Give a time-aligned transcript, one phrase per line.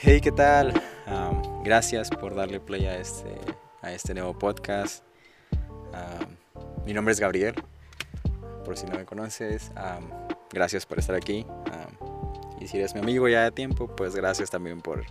[0.00, 0.80] Hey, ¿qué tal?
[1.64, 3.34] Gracias por darle play a este,
[3.82, 5.02] a este nuevo podcast.
[6.86, 7.56] Mi nombre es Gabriel,
[8.64, 9.72] por si no me conoces.
[10.52, 11.44] Gracias por estar aquí.
[12.60, 15.04] y si eres mi amigo ya de tiempo, pues gracias también por,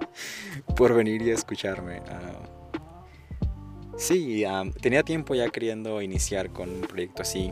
[0.74, 2.00] por venir y escucharme.
[3.98, 4.42] sí,
[4.80, 7.50] tenía tiempo ya queriendo iniciar con un proyecto así.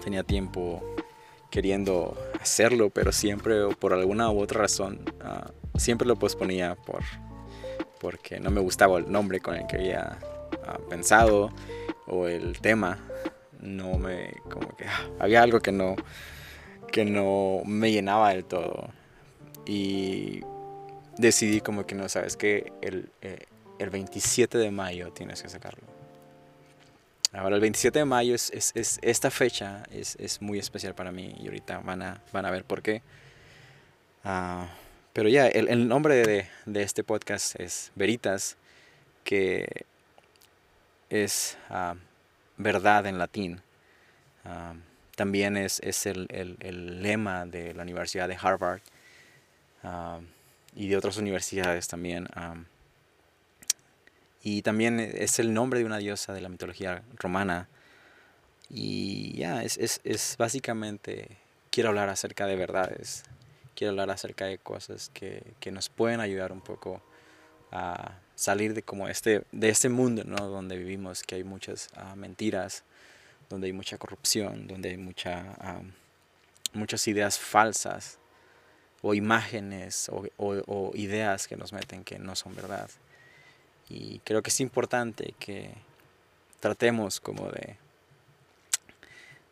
[0.00, 0.80] Tenía tiempo
[1.50, 7.02] queriendo hacerlo, pero siempre por alguna u otra razón ah, siempre lo posponía por
[8.00, 10.18] porque no me gustaba el nombre con el que había
[10.66, 11.50] ah, pensado
[12.06, 12.98] o el tema.
[13.60, 15.96] No me como que ah, había algo que no
[16.92, 18.90] que no me llenaba del todo.
[19.66, 20.40] Y
[21.18, 23.46] decidí como que no sabes que el, eh,
[23.80, 25.95] el 27 de mayo tienes que sacarlo
[27.36, 31.34] Ahora el 27 de mayo es, es, esta fecha es, es, muy especial para mí
[31.38, 33.02] y ahorita van a, van a ver por qué.
[34.24, 34.68] Ah,
[35.12, 36.14] pero ya, el, el, nombre
[36.66, 38.56] de, este podcast es Veritas,
[39.22, 39.84] que
[41.10, 41.94] es uh,
[42.56, 43.60] verdad en latín.
[44.44, 44.78] Uh,
[45.14, 48.80] también es, el, el, lema de la Universidad de Harvard
[49.82, 50.22] uh,
[50.74, 52.28] y de otras universidades también.
[54.48, 57.68] Y también es el nombre de una diosa de la mitología romana.
[58.70, 61.36] Y ya, es, es, es, básicamente,
[61.72, 63.24] quiero hablar acerca de verdades,
[63.74, 67.02] quiero hablar acerca de cosas que, que nos pueden ayudar un poco
[67.72, 70.36] a salir de como este, de este mundo ¿no?
[70.36, 72.84] donde vivimos, que hay muchas uh, mentiras,
[73.50, 75.90] donde hay mucha corrupción, donde hay mucha, um,
[76.72, 78.20] muchas ideas falsas
[79.02, 82.88] o imágenes o, o ideas que nos meten que no son verdad.
[83.88, 85.74] Y creo que es importante que
[86.60, 87.76] tratemos como de,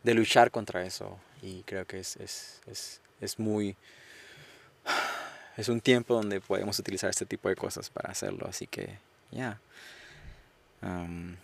[0.02, 1.18] de luchar contra eso.
[1.42, 3.76] Y creo que es, es, es, es muy...
[5.56, 8.46] Es un tiempo donde podemos utilizar este tipo de cosas para hacerlo.
[8.48, 8.98] Así que,
[9.30, 9.60] ya.
[10.82, 11.36] Um,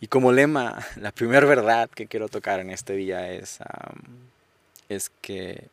[0.00, 3.58] y como lema, la primera verdad que quiero tocar en este día es,
[4.88, 5.68] es que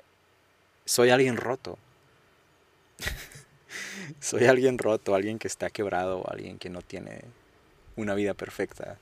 [0.86, 1.78] soy alguien roto.
[4.20, 7.22] soy alguien roto, alguien que está quebrado, alguien que no tiene
[7.96, 8.98] una vida perfecta.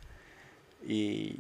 [0.88, 1.40] Y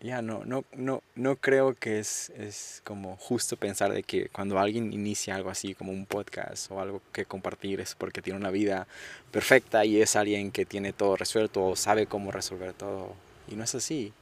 [0.00, 4.58] ya no, no, no, no creo que es, es como justo pensar de que cuando
[4.58, 8.50] alguien inicia algo así como un podcast o algo que compartir es porque tiene una
[8.50, 8.88] vida
[9.30, 13.14] perfecta y es alguien que tiene todo resuelto o sabe cómo resolver todo.
[13.48, 14.12] Y no es así.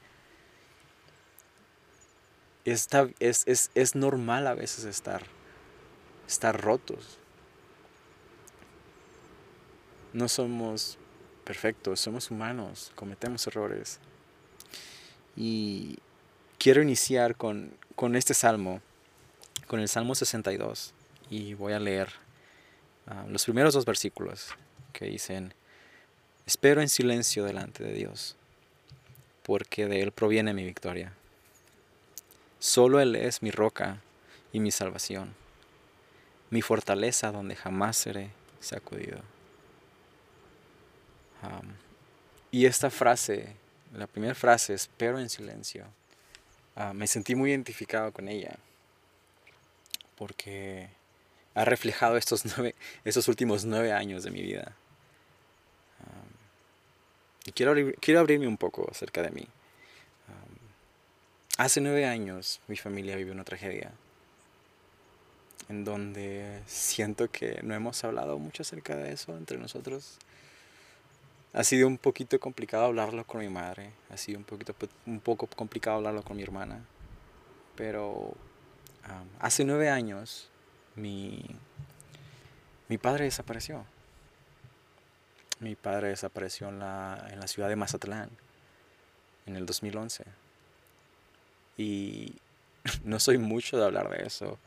[2.67, 5.23] Está, es, es, es normal a veces estar,
[6.29, 7.20] estar rotos
[10.13, 10.99] no somos
[11.45, 13.99] perfectos, somos humanos, cometemos errores.
[15.37, 15.99] Y
[16.59, 17.73] quiero iniciar con,
[18.15, 18.81] este salmo,
[19.67, 20.93] con el Salmo 62,
[21.31, 22.11] y voy a leer
[23.07, 24.49] ah, los primeros dos versículos
[24.93, 25.55] que dicen,
[26.47, 28.37] espero en silencio delante de Dios,
[29.45, 31.13] porque de Él proviene mi victoria.
[32.59, 34.01] Solo Él es mi roca
[34.53, 35.35] y mi salvación,
[36.51, 39.21] mi fortaleza donde jamás seré sacudido
[42.51, 43.55] y esta frase,
[43.95, 45.85] la primera frase, espero en silencio,
[46.77, 48.57] ah, me sentí muy identificado con ella,
[50.17, 50.89] porque
[51.55, 52.75] ha reflejado estos, nueve,
[53.05, 54.73] estos últimos nueve años de mi vida.
[57.45, 59.47] y quiero, quiero abrirme un poco acerca de mí.
[61.57, 63.93] hace nueve años mi familia vivió una tragedia
[65.71, 70.19] en donde siento que no hemos hablado mucho acerca de eso entre nosotros.
[71.53, 74.75] Ha sido un poquito complicado hablarlo con mi madre, ha sido un, poquito,
[75.07, 76.85] un poco complicado hablarlo con mi hermana,
[77.75, 78.35] pero
[79.41, 80.49] hace nueve años
[80.95, 81.45] mi,
[82.89, 83.85] mi padre desapareció.
[85.59, 88.31] Mi padre desapareció en la, en la ciudad de Mazatlán
[89.47, 90.25] en el 2011.
[91.77, 92.35] Y
[93.05, 94.59] no soy mucho de hablar de eso.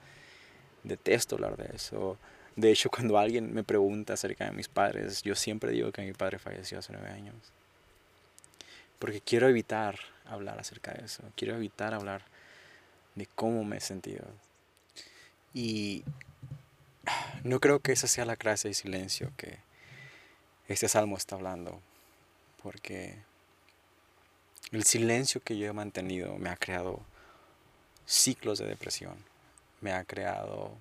[0.83, 2.18] Detesto hablar de eso.
[2.55, 6.13] De hecho, cuando alguien me pregunta acerca de mis padres, yo siempre digo que mi
[6.13, 7.35] padre falleció hace nueve años.
[9.00, 11.23] Porque quiero evitar hablar acerca de eso.
[11.35, 12.23] Quiero evitar hablar
[13.15, 14.25] de cómo me he sentido.
[15.53, 16.03] Y
[17.44, 19.57] no creo que esa sea la clase de silencio que
[20.67, 21.81] este salmo está hablando.
[22.61, 23.17] Porque
[24.71, 27.01] el silencio que yo he mantenido me ha creado
[28.05, 29.15] ciclos de depresión.
[29.81, 30.77] Me ha creado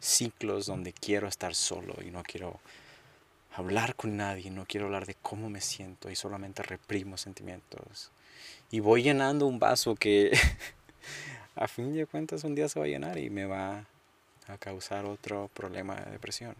[0.00, 2.60] ciclos donde quiero estar solo y no quiero
[3.54, 8.10] hablar con nadie, no quiero hablar de cómo me siento y solamente reprimo sentimientos.
[8.70, 10.30] Y voy llenando un vaso que
[11.56, 13.86] a fin de cuentas un día se va a llenar y me va
[14.46, 16.54] a causar otro problema de depresión.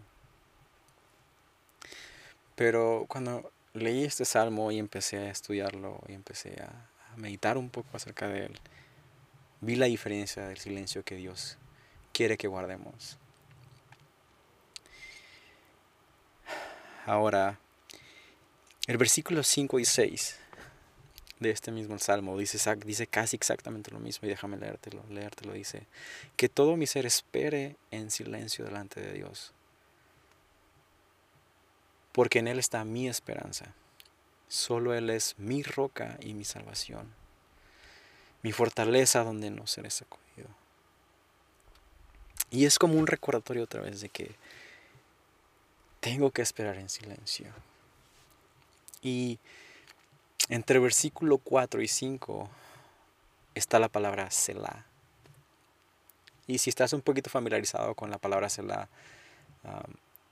[2.55, 7.97] Pero cuando leí este salmo y empecé a estudiarlo y empecé a, meditar un poco
[7.97, 8.59] acerca de él,
[9.61, 11.57] vi la diferencia del silencio que Dios
[12.13, 13.17] quiere que guardemos.
[17.05, 17.59] Ahora,
[18.87, 20.39] el versículo 5 y 6
[21.39, 25.83] de este mismo salmo dice, dice casi exactamente lo mismo y déjame leértelo, leértelo, dice,
[26.35, 29.53] que todo mi ser espere en silencio delante de Dios,
[32.11, 33.73] porque en Él está mi esperanza,
[34.47, 37.13] solo Él es mi roca y mi salvación,
[38.41, 40.49] mi fortaleza donde no seré sacudido.
[42.51, 44.31] Y es como un recordatorio otra vez de que
[45.99, 47.47] tengo que esperar en silencio.
[49.01, 49.39] Y
[50.49, 52.49] entre versículo 4 y 5
[53.55, 54.85] está la palabra Selah.
[56.47, 58.89] Y si estás un poquito familiarizado con la palabra Selah,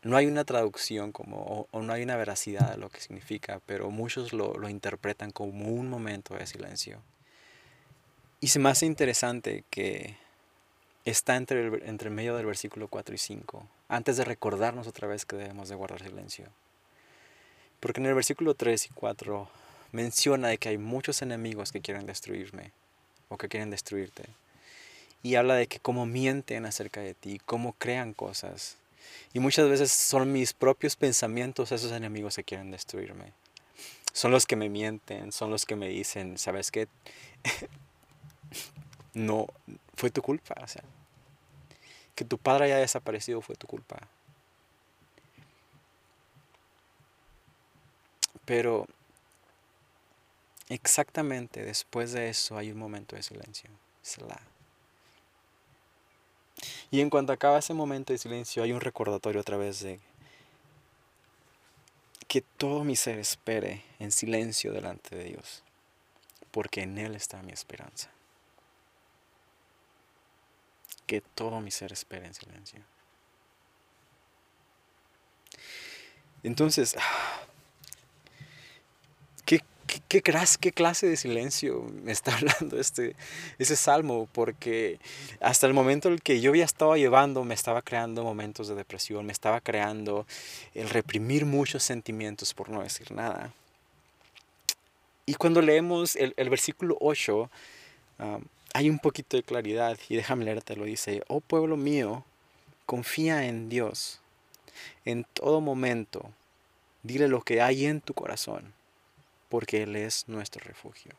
[0.03, 3.91] no hay una traducción como, o, no hay una veracidad de lo que significa, pero
[3.91, 7.01] muchos lo, lo interpretan como un momento de silencio.
[8.39, 10.15] Y se me hace interesante que
[11.09, 15.25] está entre el, entre medio del versículo 4 y 5, antes de recordarnos otra vez
[15.25, 16.47] que debemos de guardar silencio.
[17.79, 19.49] Porque en el versículo 3 y 4
[19.91, 22.71] menciona de que hay muchos enemigos que quieren destruirme
[23.29, 24.23] o que quieren destruirte.
[25.23, 28.77] Y habla de que cómo mienten acerca de ti, cómo crean cosas.
[29.33, 33.33] Y muchas veces son mis propios pensamientos esos enemigos que quieren destruirme.
[34.13, 36.87] Son los que me mienten, son los que me dicen, ¿sabes qué?
[39.13, 39.47] no,
[39.95, 40.55] fue tu culpa.
[40.63, 40.83] O sea,
[42.17, 43.99] que tu padre haya desaparecido fue tu culpa.
[48.43, 48.87] Pero
[50.67, 53.69] exactamente después de eso hay un momento de silencio.
[56.89, 59.99] Y en cuanto acaba ese momento de silencio hay un recordatorio otra vez de
[62.27, 65.61] que todo mi ser espere en silencio delante de Dios,
[66.49, 68.09] porque en Él está mi esperanza.
[71.07, 72.83] Que todo mi ser espere en silencio.
[76.43, 76.95] Entonces,
[80.07, 80.21] ¿qué,
[80.71, 83.15] clase de silencio me está hablando este,
[83.57, 84.27] ese salmo?
[84.31, 84.99] Porque
[85.39, 88.75] hasta el momento en el que yo ya estaba llevando, me estaba creando momentos de
[88.75, 90.25] depresión, me estaba creando
[90.73, 93.53] el reprimir muchos sentimientos por no decir nada.
[95.25, 97.49] Y cuando leemos el, versículo 8,
[98.77, 102.23] hay un poquito de claridad y déjame leerte, lo dice, oh pueblo mío,
[102.85, 104.19] confía en Dios
[105.05, 106.31] en todo momento,
[107.01, 108.73] dile lo que hay en tu corazón
[109.49, 111.13] porque Él es nuestro refugio.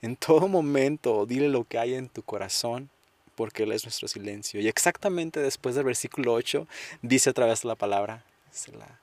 [0.00, 2.90] En, todo momento, dile lo que hay en tu corazón,
[3.34, 4.60] porque Él es nuestro silencio.
[4.60, 6.66] Y exactamente después del versículo 8,
[7.02, 8.98] dice otra vez la palabra, Selah.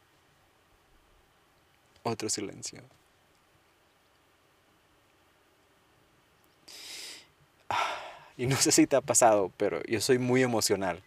[2.03, 2.81] Otro silencio.
[7.69, 11.01] Ah, y no sé si te ha pasado, pero yo soy muy emocional.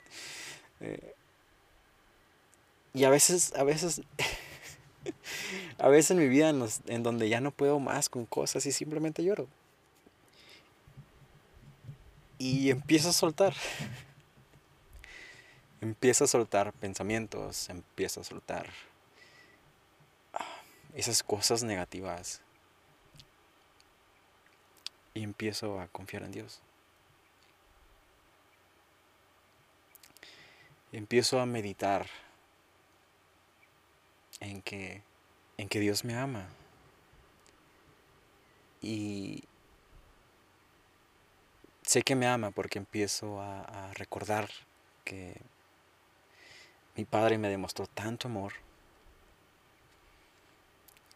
[0.80, 1.14] Eh,
[2.94, 4.02] y a veces, a veces
[5.78, 9.22] a veces en mi vida en, donde ya no puedo más con cosas y simplemente
[9.22, 9.46] lloro.
[12.38, 13.54] Y empiezo a soltar.
[15.80, 18.66] empiezo a soltar pensamientos, empiezo a soltar
[20.32, 20.62] ah,
[20.94, 22.40] esas cosas negativas.
[25.14, 26.60] Y empiezo a confiar en Dios.
[30.92, 32.06] Empiezo a meditar
[34.40, 35.02] en que,
[35.56, 36.48] en que Dios me ama.
[38.80, 39.44] Y
[41.82, 44.48] sé que me ama porque empiezo a, a recordar
[45.04, 45.40] que
[46.96, 48.52] mi padre me demostró tanto amor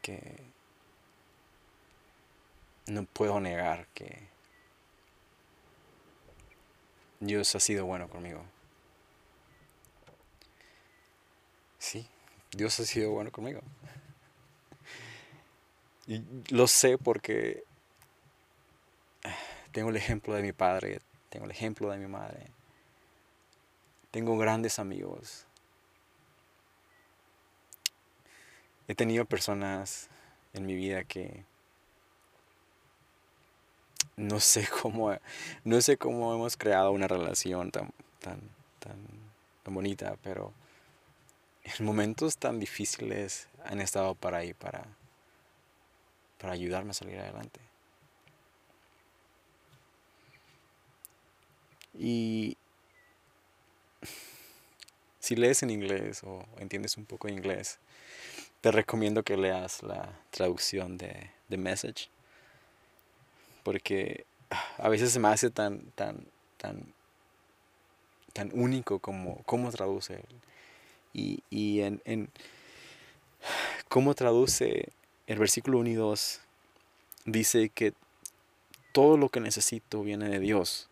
[0.02, 0.42] que
[2.86, 4.28] no puedo negar que
[7.20, 8.44] Dios ha sido bueno conmigo.
[11.82, 12.06] Sí,
[12.52, 13.60] Dios ha sido bueno conmigo.
[16.06, 17.64] Y lo sé porque
[19.72, 22.46] tengo el ejemplo de mi padre, tengo el ejemplo de mi madre,
[24.12, 25.44] tengo grandes amigos.
[28.86, 30.08] He tenido personas
[30.52, 31.44] en mi vida que
[34.16, 35.16] no sé cómo
[35.64, 38.40] no sé cómo hemos creado una relación tan tan
[38.78, 38.98] tan,
[39.64, 40.52] tan bonita, pero
[41.64, 44.84] en momentos tan difíciles han estado para ahí, para,
[46.38, 47.60] para ayudarme a salir adelante.
[51.98, 52.56] Y
[55.20, 57.78] si lees en inglés o entiendes un poco de inglés,
[58.60, 62.08] te recomiendo que leas la traducción de The Message.
[63.62, 64.24] Porque
[64.78, 66.26] a veces se me hace tan, tan,
[66.56, 66.92] tan,
[68.32, 70.22] tan único como cómo traduce.
[71.12, 72.30] Y, y en, en
[73.88, 74.90] cómo traduce
[75.26, 76.40] el versículo 1 y 2,
[77.26, 77.92] dice que
[78.92, 80.88] todo lo que necesito viene de Dios.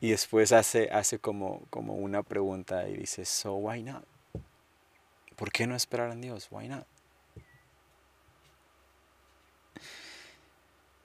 [0.00, 4.04] Y después hace, hace como, como una pregunta y dice, so why not?
[5.36, 6.48] ¿Por qué no esperar en Dios?
[6.50, 6.86] Why not?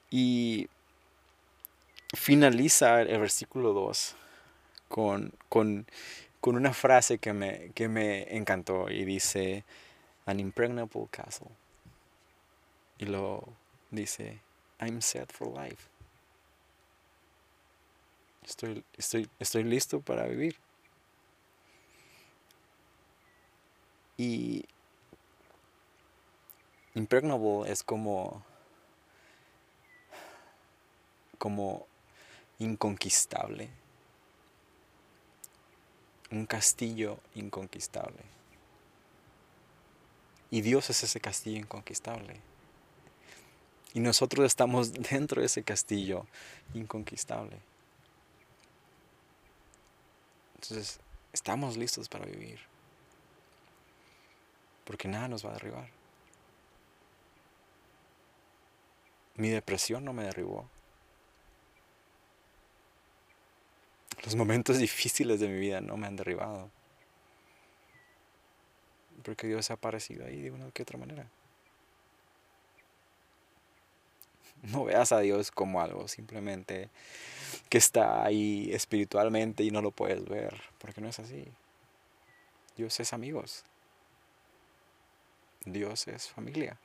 [0.09, 0.69] Y
[2.13, 4.15] finaliza el versículo 2
[4.87, 5.85] con, con,
[6.45, 9.63] con una frase que me, que me encantó y dice,
[10.27, 11.49] an impregnable castle.
[12.99, 13.43] Y lo
[13.89, 14.41] dice,
[14.79, 15.89] I'm set for life.
[18.43, 20.55] Estoy, estoy, estoy listo para vivir.
[24.15, 24.65] Y
[26.93, 28.45] impregnable es como
[31.39, 31.87] como
[32.59, 33.84] inconquistable.
[36.31, 38.23] Un castillo inconquistable.
[40.51, 42.39] Y Dios es ese castillo inconquistable.
[43.93, 46.25] Y nosotros estamos dentro de ese castillo
[46.73, 47.57] inconquistable.
[50.55, 50.99] Entonces,
[51.31, 52.59] estamos listos para vivir.
[54.83, 55.89] Porque nada nos va a derribar.
[59.35, 60.69] Mi depresión no me derribó.
[64.25, 66.69] Los momentos difíciles de mi vida no me han derribado.
[69.23, 71.27] Porque Dios ha aparecido ahí de una que otra manera.
[74.63, 76.89] No veas a Dios como algo simplemente
[77.69, 81.45] que está ahí espiritualmente y no lo puedes ver, porque no es así.
[82.77, 83.63] Dios es amigos.
[85.65, 86.77] Dios es familia.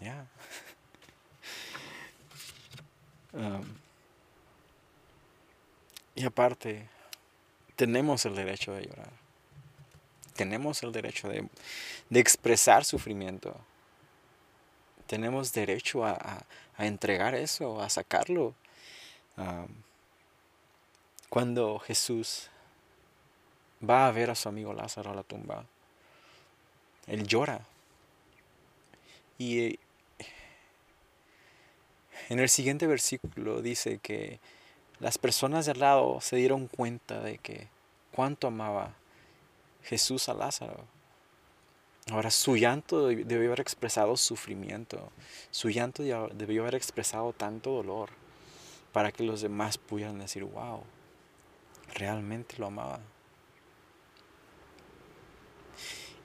[0.00, 0.26] Ya.
[6.14, 6.88] Y aparte,
[7.76, 9.10] tenemos el derecho de llorar.
[10.34, 11.48] Tenemos el derecho de,
[12.10, 13.56] expresar sufrimiento.
[15.06, 16.44] Tenemos derecho a,
[16.78, 18.54] entregar eso, a sacarlo.
[21.28, 22.50] Cuando Jesús
[23.88, 25.64] va a ver a su amigo Lázaro a la tumba,
[27.06, 27.60] él llora.
[29.38, 29.78] Y
[32.28, 34.40] en el siguiente versículo dice que
[34.98, 37.68] las personas de al lado se dieron cuenta de que
[38.12, 38.94] cuánto amaba
[39.82, 40.84] Jesús a Lázaro.
[42.10, 45.10] Ahora, su llanto debió haber expresado sufrimiento.
[45.50, 48.10] Su llanto debió haber expresado tanto dolor
[48.92, 50.82] para que los demás pudieran decir, wow,
[51.94, 53.00] realmente lo amaba.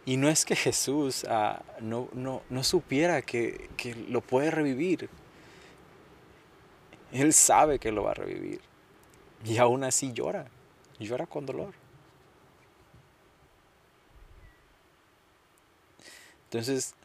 [0.05, 5.09] Y no es que Jesús ah, no, no, supiera que, que lo puede revivir.
[7.12, 8.62] Él sabe que lo va a revivir.
[9.43, 10.47] Y aún así llora.
[11.00, 11.74] Llora con dolor.
[16.45, 16.95] Entonces,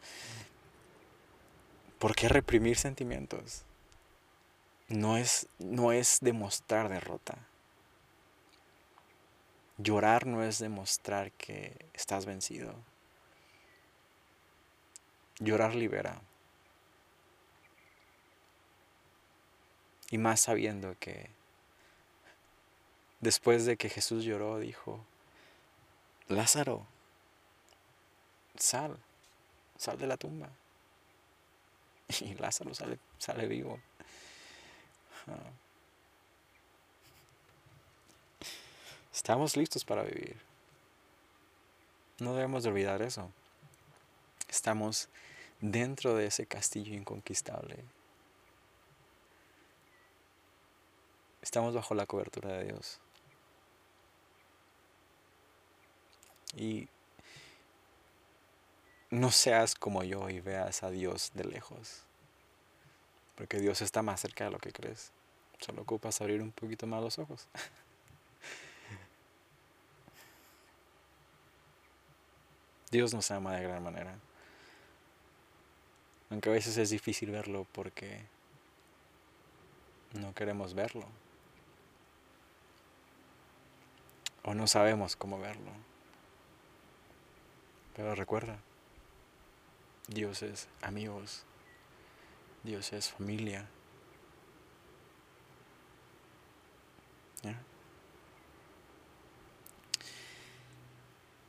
[1.99, 3.63] ¿por qué reprimir sentimientos?
[4.87, 7.37] No es, no es demostrar derrota.
[9.77, 12.75] Llorar no es demostrar que estás vencido.
[15.39, 16.21] Llorar libera.
[20.11, 21.29] Y más sabiendo que
[23.21, 25.03] después de que Jesús lloró, dijo,
[26.27, 26.85] Lázaro,
[28.57, 28.97] sal,
[29.77, 30.49] sal de la tumba.
[32.19, 33.79] Y Lázaro sale, sale vivo.
[39.13, 40.35] Estamos listos para vivir.
[42.19, 43.31] No debemos de olvidar eso.
[44.49, 45.07] Estamos
[45.61, 47.85] dentro de ese castillo inconquistable
[51.41, 52.99] Estamos bajo la cobertura de Dios.
[56.55, 56.87] Y
[59.09, 62.03] no seas como yo y veas a Dios de lejos.
[63.35, 65.11] Porque Dios está más cerca de lo que crees.
[65.59, 67.47] Solo ocupas abrir un poquito más los ojos.
[72.91, 74.15] Dios nos ama de gran manera.
[76.29, 78.21] Aunque a veces es difícil verlo porque
[80.13, 81.05] no queremos verlo.
[84.43, 85.71] O no sabemos cómo verlo.
[87.95, 88.57] Pero recuerda,
[90.07, 91.43] Dios es amigos,
[92.63, 93.67] Dios es familia.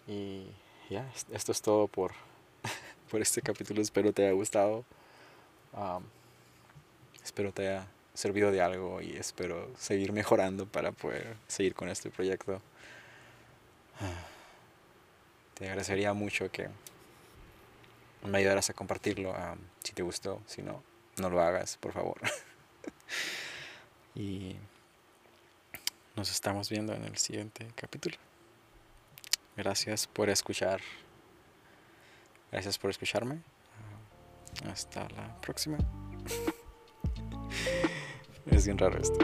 [0.07, 0.47] Y
[0.91, 2.13] ya, esto es todo por,
[3.11, 3.81] por este capítulo.
[3.81, 4.85] Espero te haya gustado.
[7.23, 12.11] espero te haya servido de algo y espero seguir mejorando para poder seguir con este
[12.11, 12.61] proyecto.
[15.55, 16.69] Te agradecería mucho que
[18.25, 19.35] me ayudaras a compartirlo
[19.83, 20.41] si te gustó.
[20.47, 20.83] Si no,
[21.19, 22.21] no lo hagas, por favor.
[24.15, 24.57] y
[26.17, 28.17] nos estamos viendo en el siguiente capítulo.
[29.57, 30.81] Gracias por escuchar.
[32.51, 33.41] Gracias por escucharme.
[34.67, 35.79] Hasta la próxima.
[38.63, 39.19] Es bien raro esto.